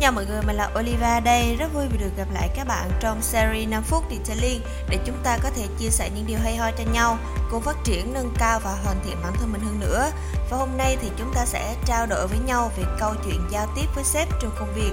chào 0.00 0.12
mọi 0.12 0.26
người, 0.26 0.42
mình 0.42 0.56
là 0.56 0.70
Oliva 0.78 1.20
đây. 1.20 1.56
Rất 1.56 1.74
vui 1.74 1.86
vì 1.88 1.98
được 1.98 2.10
gặp 2.16 2.26
lại 2.34 2.48
các 2.56 2.66
bạn 2.68 2.90
trong 3.00 3.22
series 3.22 3.68
5 3.68 3.82
phút 3.82 4.04
Detailing 4.10 4.62
Để 4.88 4.98
chúng 5.06 5.16
ta 5.22 5.38
có 5.42 5.50
thể 5.50 5.66
chia 5.78 5.90
sẻ 5.90 6.10
những 6.14 6.26
điều 6.26 6.38
hay 6.38 6.56
ho 6.56 6.70
cho 6.70 6.84
nhau 6.92 7.18
Cùng 7.50 7.62
phát 7.62 7.76
triển, 7.84 8.12
nâng 8.14 8.34
cao 8.38 8.60
và 8.64 8.76
hoàn 8.84 8.96
thiện 9.04 9.16
bản 9.22 9.32
thân 9.40 9.52
mình 9.52 9.60
hơn 9.60 9.80
nữa. 9.80 10.10
Và 10.50 10.56
hôm 10.56 10.68
nay 10.76 10.96
thì 11.02 11.10
chúng 11.16 11.32
ta 11.34 11.44
sẽ 11.44 11.74
trao 11.86 12.06
đổi 12.06 12.26
với 12.26 12.38
nhau 12.38 12.70
về 12.76 12.84
câu 13.00 13.14
chuyện 13.24 13.40
giao 13.50 13.66
tiếp 13.76 13.86
với 13.94 14.04
sếp 14.04 14.28
trong 14.40 14.50
công 14.58 14.74
việc. 14.74 14.92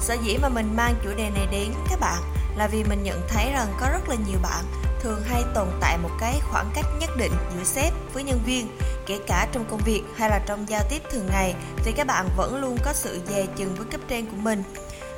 Sở 0.00 0.16
dĩ 0.24 0.36
mà 0.42 0.48
mình 0.48 0.76
mang 0.76 0.94
chủ 1.04 1.10
đề 1.16 1.30
này 1.30 1.46
đến 1.50 1.72
các 1.90 2.00
bạn 2.00 2.22
Là 2.56 2.66
vì 2.66 2.84
mình 2.84 3.02
nhận 3.02 3.22
thấy 3.28 3.52
rằng 3.52 3.74
có 3.80 3.88
rất 3.92 4.08
là 4.08 4.16
nhiều 4.28 4.38
bạn 4.42 4.64
thường 5.00 5.22
hay 5.28 5.44
tồn 5.54 5.68
tại 5.80 5.98
một 5.98 6.10
cái 6.20 6.40
khoảng 6.50 6.70
cách 6.74 6.86
nhất 7.00 7.10
định 7.16 7.32
giữa 7.56 7.64
sếp 7.64 7.92
với 8.12 8.22
nhân 8.22 8.40
viên 8.46 8.68
kể 9.08 9.18
cả 9.26 9.46
trong 9.52 9.64
công 9.70 9.80
việc 9.84 10.02
hay 10.16 10.30
là 10.30 10.40
trong 10.46 10.68
giao 10.68 10.82
tiếp 10.90 11.02
thường 11.10 11.26
ngày, 11.32 11.54
thì 11.76 11.92
các 11.92 12.06
bạn 12.06 12.28
vẫn 12.36 12.60
luôn 12.60 12.78
có 12.84 12.92
sự 12.92 13.20
dè 13.28 13.46
chừng 13.56 13.74
với 13.74 13.86
cấp 13.90 14.00
trên 14.08 14.26
của 14.26 14.36
mình. 14.36 14.62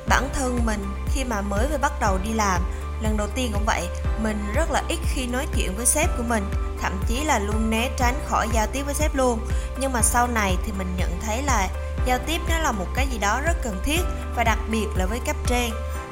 Bản 0.07 0.29
thân 0.33 0.59
mình 0.65 0.85
khi 1.13 1.23
mà 1.23 1.41
mới 1.41 1.67
vừa 1.71 1.77
bắt 1.77 1.91
đầu 2.01 2.17
đi 2.23 2.33
làm, 2.33 2.61
lần 3.01 3.17
đầu 3.17 3.27
tiên 3.35 3.51
cũng 3.53 3.63
vậy, 3.65 3.87
mình 4.23 4.45
rất 4.55 4.71
là 4.71 4.83
ít 4.89 4.99
khi 5.13 5.27
nói 5.27 5.47
chuyện 5.55 5.73
với 5.77 5.85
sếp 5.85 6.17
của 6.17 6.23
mình, 6.23 6.43
thậm 6.81 7.03
chí 7.07 7.23
là 7.23 7.39
luôn 7.39 7.69
né 7.69 7.89
tránh 7.97 8.15
khỏi 8.25 8.47
giao 8.53 8.67
tiếp 8.67 8.83
với 8.85 8.93
sếp 8.93 9.15
luôn. 9.15 9.47
Nhưng 9.79 9.93
mà 9.93 10.01
sau 10.01 10.27
này 10.27 10.57
thì 10.65 10.71
mình 10.77 10.95
nhận 10.97 11.19
thấy 11.21 11.43
là 11.43 11.67
giao 12.05 12.19
tiếp 12.27 12.41
nó 12.49 12.57
là 12.57 12.71
một 12.71 12.87
cái 12.95 13.07
gì 13.11 13.17
đó 13.17 13.41
rất 13.45 13.57
cần 13.63 13.81
thiết 13.83 14.01
và 14.35 14.43
đặc 14.43 14.59
biệt 14.71 14.87
là 14.95 15.05
với 15.05 15.19
cấp 15.25 15.35
trên. 15.47 15.71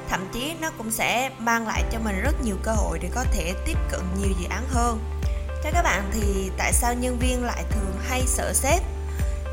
Thậm 0.10 0.28
chí 0.34 0.56
nó 0.62 0.70
cũng 0.78 0.92
sẽ 0.92 1.32
mang 1.40 1.68
lại 1.68 1.84
cho 1.92 2.00
mình 2.00 2.22
rất 2.22 2.42
nhiều 2.42 2.56
cơ 2.64 2.72
hội 2.72 3.00
để 3.00 3.10
có 3.16 3.24
thể 3.32 3.54
tiếp 3.66 3.78
cận 3.92 4.02
nhiều 4.22 4.32
dự 4.40 4.48
án 4.50 4.64
hơn 4.70 5.19
theo 5.64 5.72
các 5.74 5.82
bạn, 5.82 6.12
thì 6.14 6.52
tại 6.58 6.74
sao 6.74 6.94
nhân 6.94 7.20
viên 7.20 7.44
lại 7.44 7.64
thường 7.70 7.96
hay 8.08 8.24
sợ 8.28 8.54
sếp? 8.54 8.82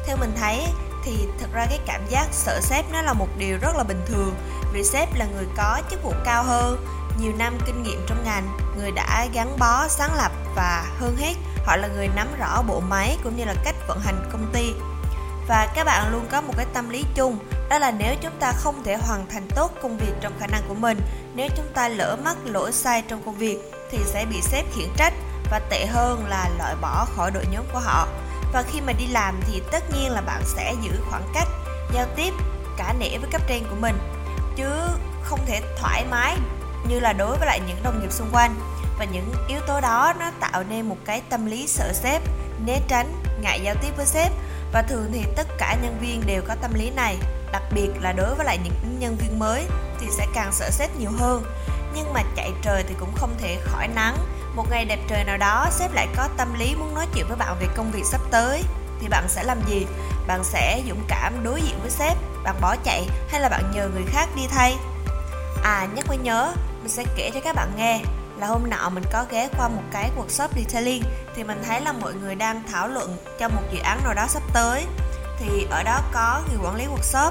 Theo 0.07 0.17
mình 0.17 0.33
thấy, 0.41 0.63
thì 1.05 1.29
thật 1.41 1.47
ra 1.53 1.67
cái 1.67 1.79
cảm 1.87 2.01
giác 2.09 2.27
sợ 2.33 2.61
sếp 2.63 2.85
nó 2.93 3.03
là 3.03 3.13
một 3.13 3.29
điều 3.39 3.59
rất 3.59 3.77
là 3.77 3.85
bình 3.85 4.03
thường, 4.07 4.35
vì 4.73 4.85
sếp 4.85 5.15
là 5.15 5.27
người 5.35 5.47
có 5.57 5.81
chức 5.91 6.03
vụ 6.03 6.13
cao 6.25 6.45
hơn, 6.45 6.87
nhiều 7.21 7.33
năm 7.39 7.59
kinh 7.67 7.83
nghiệm 7.83 8.05
trong 8.07 8.25
ngành, 8.25 8.59
người 8.77 8.91
đã 8.91 9.27
gắn 9.33 9.59
bó, 9.59 9.89
sáng 9.89 10.15
lập 10.17 10.33
và 10.55 10.87
hơn 10.99 11.17
hết, 11.17 11.35
họ 11.65 11.77
là 11.77 11.89
người 11.89 12.09
nắm 12.09 12.29
rõ 12.39 12.63
bộ 12.63 12.81
máy 12.81 13.19
cũng 13.25 13.37
như 13.37 13.45
là 13.45 13.55
cách 13.65 13.77
vận 13.89 14.01
hành 14.01 14.29
công 14.33 14.51
ty. 14.53 14.73
Và 15.49 15.73
các 15.75 15.85
bạn 15.85 16.13
luôn 16.13 16.27
có 16.31 16.41
một 16.41 16.55
cái 16.57 16.67
tâm 16.75 16.89
lý 16.89 17.05
chung, 17.15 17.39
đó 17.69 17.79
là 17.79 17.91
nếu 17.91 18.15
chúng 18.23 18.37
ta 18.41 18.53
không 18.53 18.83
thể 18.85 18.97
hoàn 18.97 19.27
thành 19.27 19.49
tốt 19.55 19.73
công 19.83 19.99
việc 19.99 20.13
trong 20.21 20.33
khả 20.41 20.47
năng 20.47 20.63
của 20.69 20.75
mình, 20.75 21.01
nếu 21.35 21.49
chúng 21.57 21.69
ta 21.75 21.89
lỡ 21.89 22.17
mắc 22.25 22.37
lỗi 22.45 22.73
sai 22.73 23.03
trong 23.09 23.23
công 23.25 23.35
việc, 23.35 23.59
thì 23.91 23.99
sẽ 24.05 24.25
bị 24.25 24.41
sếp 24.43 24.65
khiển 24.75 24.89
trách 24.97 25.13
và 25.51 25.59
tệ 25.59 25.87
hơn 25.87 26.27
là 26.27 26.51
loại 26.59 26.75
bỏ 26.81 27.07
khỏi 27.17 27.31
đội 27.31 27.47
nhóm 27.51 27.65
của 27.73 27.79
họ. 27.79 28.09
Và 28.53 28.63
khi 28.63 28.81
mà 28.81 28.93
đi 28.93 29.07
làm 29.07 29.41
thì 29.47 29.63
tất 29.73 29.85
nhiên 29.91 30.11
là 30.11 30.21
bạn 30.21 30.43
sẽ 30.45 30.75
giữ 30.83 30.91
khoảng 31.11 31.31
cách, 31.35 31.49
giao 31.95 32.07
tiếp, 32.17 32.35
cả 32.77 32.95
nể 32.99 33.19
với 33.19 33.31
cấp 33.33 33.43
trên 33.49 33.65
của 33.71 33.77
mình, 33.81 33.99
chứ 34.57 34.67
không 35.23 35.41
thể 35.47 35.63
thoải 35.79 36.05
mái 36.11 36.37
như 36.89 37.01
là 37.01 37.13
đối 37.13 37.37
với 37.37 37.47
lại 37.47 37.61
những 37.67 37.83
đồng 37.83 38.01
nghiệp 38.01 38.13
xung 38.13 38.31
quanh. 38.33 38.55
Và 38.99 39.05
những 39.05 39.33
yếu 39.49 39.61
tố 39.67 39.81
đó 39.81 40.13
nó 40.19 40.31
tạo 40.41 40.63
nên 40.69 40.89
một 40.89 40.97
cái 41.05 41.23
tâm 41.31 41.47
lý 41.47 41.67
sợ 41.67 41.93
sếp, 41.93 42.23
né 42.67 42.81
tránh, 42.89 43.23
ngại 43.41 43.61
giao 43.65 43.75
tiếp 43.83 43.91
với 43.97 44.07
sếp. 44.07 44.33
Và 44.73 44.83
thường 44.83 45.11
thì 45.13 45.25
tất 45.37 45.47
cả 45.59 45.77
nhân 45.83 45.99
viên 46.01 46.27
đều 46.27 46.43
có 46.49 46.55
tâm 46.63 46.75
lý 46.75 46.91
này, 46.91 47.17
đặc 47.53 47.63
biệt 47.75 47.91
là 48.01 48.13
đối 48.13 48.35
với 48.35 48.47
lại 48.47 48.59
những 48.65 48.99
nhân 48.99 49.17
viên 49.17 49.39
mới 49.39 49.67
thì 50.01 50.07
sẽ 50.19 50.27
càng 50.35 50.53
sợ 50.53 50.71
sếp 50.71 50.97
nhiều 50.97 51.11
hơn 51.19 51.45
nhưng 51.97 52.13
mà 52.13 52.23
chạy 52.37 52.53
trời 52.63 52.85
thì 52.89 52.95
cũng 53.01 53.13
không 53.17 53.35
thể 53.39 53.59
khỏi 53.65 53.89
nắng. 53.89 54.17
Một 54.55 54.71
ngày 54.71 54.85
đẹp 54.85 54.99
trời 55.09 55.25
nào 55.25 55.37
đó, 55.37 55.67
sếp 55.71 55.93
lại 55.93 56.09
có 56.17 56.29
tâm 56.37 56.55
lý 56.59 56.75
muốn 56.75 56.95
nói 56.95 57.07
chuyện 57.15 57.29
với 57.29 57.37
bạn 57.37 57.57
về 57.61 57.67
công 57.77 57.91
việc 57.91 58.05
sắp 58.05 58.21
tới. 58.31 58.63
Thì 59.01 59.09
bạn 59.09 59.25
sẽ 59.29 59.43
làm 59.43 59.59
gì? 59.69 59.87
Bạn 60.27 60.45
sẽ 60.45 60.83
dũng 60.89 61.05
cảm 61.09 61.45
đối 61.45 61.63
diện 61.63 61.79
với 61.81 61.91
sếp, 61.91 62.17
bạn 62.45 62.55
bỏ 62.61 62.77
chạy 62.85 63.09
hay 63.29 63.41
là 63.41 63.49
bạn 63.49 63.71
nhờ 63.75 63.89
người 63.89 64.05
khác 64.07 64.29
đi 64.37 64.43
thay? 64.51 64.77
À 65.63 65.89
nhắc 65.95 66.07
mới 66.09 66.19
nhớ, 66.19 66.53
mình 66.81 66.89
sẽ 66.89 67.05
kể 67.17 67.31
cho 67.35 67.41
các 67.41 67.57
bạn 67.57 67.73
nghe. 67.77 68.01
Là 68.39 68.47
hôm 68.47 68.71
nọ 68.71 68.89
mình 68.89 69.05
có 69.13 69.25
ghé 69.31 69.49
qua 69.59 69.69
một 69.69 69.83
cái 69.93 70.11
workshop 70.17 70.49
detailing 70.57 71.03
thì 71.37 71.45
mình 71.45 71.63
thấy 71.67 71.81
là 71.81 71.93
mọi 71.93 72.15
người 72.15 72.35
đang 72.35 72.63
thảo 72.73 72.89
luận 72.89 73.17
cho 73.39 73.49
một 73.49 73.63
dự 73.73 73.81
án 73.81 74.01
nào 74.05 74.15
đó 74.15 74.27
sắp 74.29 74.43
tới. 74.53 74.87
Thì 75.39 75.67
ở 75.71 75.83
đó 75.83 76.01
có 76.13 76.43
người 76.49 76.59
quản 76.65 76.77
lý 76.77 76.85
workshop, 76.85 77.31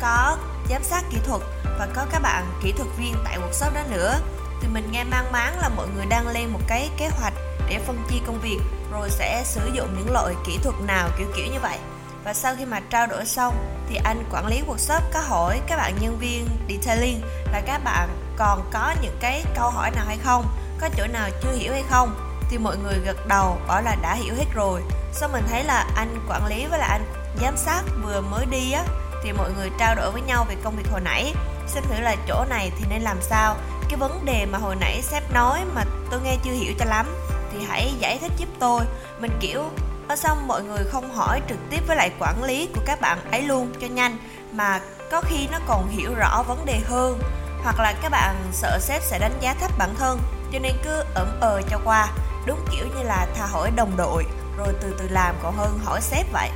có 0.00 0.36
giám 0.70 0.82
sát 0.84 1.04
kỹ 1.10 1.18
thuật 1.26 1.42
và 1.78 1.88
có 1.94 2.06
các 2.12 2.22
bạn 2.22 2.44
kỹ 2.62 2.72
thuật 2.72 2.88
viên 2.98 3.14
tại 3.24 3.38
workshop 3.38 3.74
đó 3.74 3.80
nữa. 3.90 4.18
Thì 4.60 4.68
mình 4.68 4.88
nghe 4.92 5.04
mang 5.04 5.32
máng 5.32 5.58
là 5.58 5.68
mọi 5.68 5.86
người 5.96 6.06
đang 6.06 6.28
lên 6.28 6.48
một 6.52 6.60
cái 6.66 6.90
kế 6.98 7.08
hoạch 7.08 7.32
để 7.68 7.78
phân 7.86 7.98
chia 8.10 8.18
công 8.26 8.40
việc, 8.40 8.58
rồi 8.92 9.10
sẽ 9.10 9.42
sử 9.46 9.70
dụng 9.72 9.94
những 9.98 10.12
loại 10.12 10.34
kỹ 10.46 10.58
thuật 10.62 10.74
nào 10.86 11.08
kiểu 11.18 11.26
kiểu 11.36 11.46
như 11.46 11.58
vậy. 11.60 11.78
Và 12.24 12.34
sau 12.34 12.54
khi 12.58 12.64
mà 12.64 12.80
trao 12.90 13.06
đổi 13.06 13.26
xong, 13.26 13.56
thì 13.88 13.96
anh 14.04 14.24
quản 14.30 14.46
lý 14.46 14.62
workshop 14.68 15.00
có 15.12 15.20
hỏi 15.20 15.60
các 15.66 15.76
bạn 15.76 15.94
nhân 16.00 16.18
viên 16.18 16.48
detailing 16.68 17.20
là 17.52 17.60
các 17.66 17.84
bạn 17.84 18.08
còn 18.36 18.70
có 18.72 18.94
những 19.02 19.16
cái 19.20 19.44
câu 19.54 19.70
hỏi 19.70 19.90
nào 19.90 20.04
hay 20.06 20.18
không? 20.24 20.46
Có 20.80 20.88
chỗ 20.96 21.06
nào 21.06 21.28
chưa 21.42 21.52
hiểu 21.52 21.72
hay 21.72 21.84
không? 21.90 22.14
Thì 22.50 22.58
mọi 22.58 22.76
người 22.76 22.98
gật 23.04 23.26
đầu 23.26 23.58
bảo 23.66 23.82
là 23.82 23.96
đã 24.02 24.14
hiểu 24.14 24.34
hết 24.34 24.46
rồi. 24.54 24.82
Sau 25.12 25.28
mình 25.28 25.44
thấy 25.50 25.64
là 25.64 25.86
anh 25.96 26.26
quản 26.28 26.46
lý 26.46 26.66
với 26.66 26.78
là 26.78 26.86
anh 26.86 27.04
giám 27.40 27.56
sát 27.56 27.82
vừa 28.04 28.20
mới 28.20 28.46
đi 28.46 28.72
á 28.72 28.84
thì 29.26 29.32
mọi 29.32 29.50
người 29.52 29.70
trao 29.78 29.94
đổi 29.94 30.10
với 30.10 30.22
nhau 30.22 30.46
về 30.48 30.56
công 30.64 30.76
việc 30.76 30.90
hồi 30.90 31.00
nãy. 31.00 31.34
Xem 31.66 31.84
thử 31.88 32.00
là 32.00 32.16
chỗ 32.28 32.44
này 32.48 32.72
thì 32.78 32.84
nên 32.90 33.02
làm 33.02 33.22
sao? 33.22 33.56
Cái 33.88 33.98
vấn 33.98 34.24
đề 34.24 34.46
mà 34.46 34.58
hồi 34.58 34.76
nãy 34.76 35.02
sếp 35.02 35.32
nói 35.32 35.60
mà 35.74 35.84
tôi 36.10 36.20
nghe 36.24 36.36
chưa 36.44 36.50
hiểu 36.50 36.72
cho 36.78 36.84
lắm, 36.84 37.06
thì 37.52 37.58
hãy 37.68 37.94
giải 37.98 38.18
thích 38.18 38.32
giúp 38.36 38.48
tôi. 38.58 38.82
Mình, 39.18 39.30
kiểu 39.40 39.64
ở 40.08 40.16
xong 40.16 40.48
mọi 40.48 40.62
người 40.62 40.84
không 40.92 41.14
hỏi 41.14 41.40
trực 41.48 41.58
tiếp 41.70 41.80
với 41.86 41.96
lại 41.96 42.10
quản 42.18 42.44
lý 42.44 42.68
của 42.74 42.80
các 42.86 43.00
bạn 43.00 43.18
ấy 43.30 43.42
luôn 43.42 43.72
cho 43.80 43.86
nhanh, 43.86 44.18
mà 44.52 44.80
có 45.10 45.20
khi 45.20 45.48
nó 45.52 45.58
còn 45.66 45.88
hiểu 45.88 46.14
rõ 46.14 46.42
vấn 46.42 46.66
đề 46.66 46.80
hơn. 46.88 47.20
Hoặc 47.62 47.80
là 47.80 47.94
các 48.02 48.08
bạn 48.08 48.36
sợ 48.52 48.78
sếp 48.80 49.02
sẽ 49.02 49.18
đánh 49.18 49.38
giá 49.40 49.54
thấp 49.60 49.70
bản 49.78 49.94
thân, 49.98 50.20
cho 50.52 50.58
nên 50.58 50.72
cứ 50.84 51.04
ẩm 51.14 51.38
ờ 51.40 51.62
cho 51.70 51.80
qua. 51.84 52.08
Đúng 52.46 52.64
kiểu 52.72 52.86
như 52.96 53.02
là 53.02 53.26
thà 53.36 53.46
hỏi 53.46 53.70
đồng 53.76 53.96
đội, 53.96 54.24
rồi 54.58 54.74
từ 54.80 54.96
từ 54.98 55.08
làm 55.08 55.34
còn 55.42 55.56
hơn 55.56 55.78
hỏi 55.84 56.00
sếp 56.00 56.32
vậy 56.32 56.50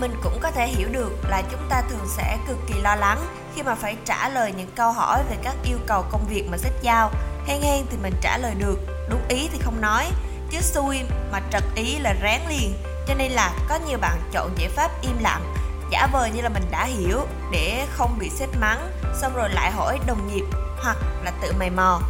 mình 0.00 0.14
cũng 0.22 0.38
có 0.40 0.50
thể 0.50 0.66
hiểu 0.66 0.88
được 0.92 1.12
là 1.28 1.42
chúng 1.50 1.60
ta 1.68 1.82
thường 1.90 2.08
sẽ 2.16 2.38
cực 2.48 2.56
kỳ 2.66 2.74
lo 2.80 2.94
lắng 2.94 3.18
khi 3.54 3.62
mà 3.62 3.74
phải 3.74 3.96
trả 4.04 4.28
lời 4.28 4.52
những 4.56 4.70
câu 4.76 4.92
hỏi 4.92 5.22
về 5.30 5.36
các 5.42 5.54
yêu 5.64 5.78
cầu 5.86 6.04
công 6.10 6.26
việc 6.28 6.44
mà 6.50 6.56
sếp 6.58 6.82
giao. 6.82 7.10
Hen 7.46 7.62
hen 7.62 7.84
thì 7.90 7.96
mình 8.02 8.14
trả 8.20 8.38
lời 8.38 8.54
được, 8.54 8.78
đúng 9.10 9.20
ý 9.28 9.48
thì 9.52 9.58
không 9.62 9.80
nói. 9.80 10.10
Chứ 10.50 10.60
xui 10.60 11.00
mà 11.32 11.40
trật 11.52 11.62
ý 11.74 11.98
là 11.98 12.14
ráng 12.22 12.46
liền. 12.48 12.72
Cho 13.08 13.14
nên 13.14 13.32
là 13.32 13.52
có 13.68 13.78
nhiều 13.88 13.98
bạn 13.98 14.20
chọn 14.32 14.50
giải 14.58 14.68
pháp 14.68 14.90
im 15.02 15.18
lặng. 15.20 15.54
Giả 15.90 16.08
vờ 16.12 16.26
như 16.26 16.42
là 16.42 16.48
mình 16.48 16.64
đã 16.70 16.84
hiểu, 16.84 17.26
để 17.52 17.86
không 17.90 18.18
bị 18.18 18.30
sếp 18.30 18.48
mắng, 18.60 18.90
xong 19.20 19.34
rồi 19.34 19.48
lại 19.50 19.70
hỏi 19.70 19.98
đồng 20.06 20.28
nghiệp 20.28 20.44
hoặc 20.82 20.96
là 21.24 21.32
tự 21.40 21.52
mày 21.58 21.70
mò. 21.70 22.00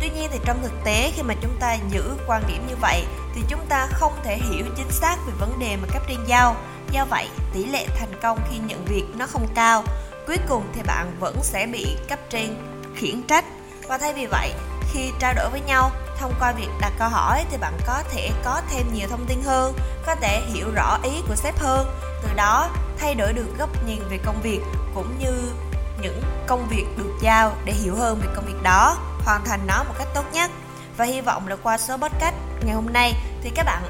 Tuy 0.00 0.10
nhiên 0.10 0.28
thì 0.32 0.38
trong 0.44 0.62
thực 0.62 0.84
tế 0.84 1.12
khi 1.16 1.22
mà 1.22 1.34
chúng 1.42 1.56
ta 1.60 1.76
giữ 1.90 2.14
quan 2.26 2.42
điểm 2.48 2.66
như 2.68 2.74
vậy, 2.80 3.04
thì 3.34 3.42
chúng 3.48 3.66
ta 3.68 3.88
không 3.92 4.12
thể 4.24 4.36
hiểu 4.36 4.64
chính 4.76 4.90
xác 4.90 5.16
về 5.26 5.32
vấn 5.38 5.58
đề 5.58 5.76
mà 5.76 5.88
cấp 5.92 6.02
trên 6.08 6.18
giao 6.26 6.56
do 6.92 7.04
vậy, 7.04 7.28
tỷ 7.52 7.64
lệ 7.64 7.86
thành 7.98 8.20
công 8.22 8.38
khi 8.50 8.58
nhận 8.58 8.84
việc 8.84 9.04
nó 9.14 9.26
không 9.26 9.46
cao. 9.54 9.84
Cuối 10.26 10.36
cùng 10.48 10.64
thì 10.74 10.82
bạn 10.82 11.16
vẫn 11.20 11.36
sẽ 11.42 11.66
bị 11.66 11.96
cấp 12.08 12.18
trên 12.30 12.56
khiển 12.94 13.22
trách. 13.22 13.44
Và 13.88 13.98
thay 13.98 14.12
vì 14.14 14.26
vậy, 14.26 14.52
khi 14.92 15.10
trao 15.18 15.34
đổi 15.34 15.50
với 15.50 15.60
nhau, 15.60 15.90
thông 16.18 16.34
qua 16.40 16.52
việc 16.52 16.68
đặt 16.80 16.92
câu 16.98 17.08
hỏi 17.08 17.44
thì 17.50 17.56
bạn 17.56 17.72
có 17.86 18.02
thể 18.12 18.30
có 18.44 18.62
thêm 18.70 18.86
nhiều 18.94 19.08
thông 19.08 19.26
tin 19.26 19.42
hơn, 19.44 19.74
có 20.06 20.14
thể 20.14 20.42
hiểu 20.52 20.70
rõ 20.74 20.98
ý 21.02 21.10
của 21.28 21.34
sếp 21.34 21.58
hơn. 21.58 21.86
Từ 22.22 22.28
đó, 22.36 22.70
thay 22.98 23.14
đổi 23.14 23.32
được 23.32 23.58
góc 23.58 23.70
nhìn 23.86 24.02
về 24.10 24.18
công 24.24 24.42
việc 24.42 24.60
cũng 24.94 25.18
như 25.18 25.52
những 26.02 26.22
công 26.46 26.68
việc 26.70 26.84
được 26.96 27.12
giao 27.20 27.52
để 27.64 27.72
hiểu 27.72 27.96
hơn 27.96 28.20
về 28.20 28.28
công 28.36 28.46
việc 28.46 28.62
đó, 28.62 28.96
hoàn 29.24 29.44
thành 29.44 29.60
nó 29.66 29.84
một 29.84 29.94
cách 29.98 30.08
tốt 30.14 30.24
nhất. 30.32 30.50
Và 30.96 31.04
hy 31.04 31.20
vọng 31.20 31.48
là 31.48 31.56
qua 31.62 31.78
số 31.78 31.96
podcast 31.96 32.34
ngày 32.64 32.74
hôm 32.74 32.92
nay 32.92 33.14
thì 33.42 33.50
các 33.54 33.66
bạn 33.66 33.82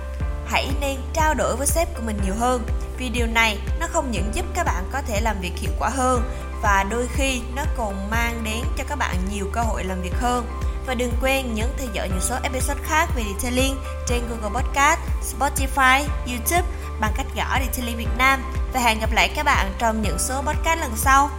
hãy 0.46 0.70
nên 0.80 0.96
trao 1.12 1.34
đổi 1.34 1.56
với 1.56 1.66
sếp 1.66 1.94
của 1.94 2.02
mình 2.06 2.20
nhiều 2.24 2.34
hơn 2.38 2.62
vì 3.02 3.08
điều 3.08 3.26
này 3.26 3.58
nó 3.80 3.86
không 3.92 4.10
những 4.10 4.30
giúp 4.34 4.46
các 4.54 4.66
bạn 4.66 4.84
có 4.92 5.02
thể 5.06 5.20
làm 5.20 5.36
việc 5.40 5.52
hiệu 5.56 5.72
quả 5.78 5.88
hơn 5.88 6.22
và 6.62 6.86
đôi 6.90 7.06
khi 7.12 7.40
nó 7.56 7.62
còn 7.76 8.10
mang 8.10 8.44
đến 8.44 8.64
cho 8.76 8.84
các 8.88 8.96
bạn 8.96 9.16
nhiều 9.32 9.46
cơ 9.52 9.60
hội 9.60 9.84
làm 9.84 10.02
việc 10.02 10.14
hơn 10.20 10.46
và 10.86 10.94
đừng 10.94 11.12
quên 11.20 11.54
nhấn 11.54 11.66
theo 11.78 11.88
dõi 11.92 12.08
những 12.08 12.20
số 12.20 12.34
episode 12.42 12.80
khác 12.82 13.08
về 13.16 13.22
Detailing 13.22 13.76
trên 14.06 14.20
Google 14.28 14.60
Podcast, 14.60 15.00
Spotify, 15.22 16.04
YouTube 16.26 16.68
bằng 17.00 17.12
cách 17.16 17.26
gõ 17.36 17.58
Detailing 17.58 17.96
Việt 17.96 18.18
Nam 18.18 18.42
và 18.72 18.80
hẹn 18.80 19.00
gặp 19.00 19.12
lại 19.12 19.32
các 19.36 19.42
bạn 19.42 19.72
trong 19.78 20.02
những 20.02 20.18
số 20.18 20.42
podcast 20.42 20.80
lần 20.80 20.92
sau. 20.96 21.30